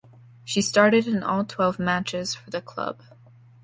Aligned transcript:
She 0.43 0.63
started 0.63 1.07
in 1.07 1.21
all 1.21 1.45
twelve 1.45 1.77
matches 1.77 2.33
for 2.33 2.49
the 2.49 2.59
club. 2.59 3.03